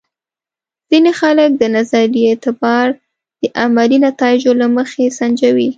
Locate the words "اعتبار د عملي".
2.29-3.97